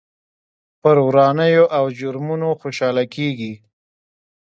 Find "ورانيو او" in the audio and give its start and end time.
1.07-1.83